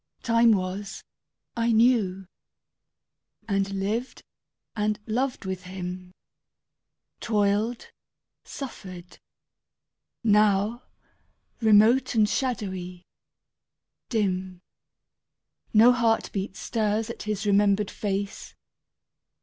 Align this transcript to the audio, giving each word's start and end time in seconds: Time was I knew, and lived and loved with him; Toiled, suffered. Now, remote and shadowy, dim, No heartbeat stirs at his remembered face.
Time 0.23 0.53
was 0.53 1.03
I 1.55 1.71
knew, 1.71 2.25
and 3.47 3.69
lived 3.71 4.23
and 4.75 4.97
loved 5.05 5.45
with 5.45 5.65
him; 5.65 6.11
Toiled, 7.19 7.91
suffered. 8.43 9.19
Now, 10.23 10.81
remote 11.61 12.15
and 12.15 12.27
shadowy, 12.27 13.05
dim, 14.09 14.63
No 15.71 15.91
heartbeat 15.93 16.55
stirs 16.57 17.11
at 17.11 17.21
his 17.21 17.45
remembered 17.45 17.91
face. 17.91 18.55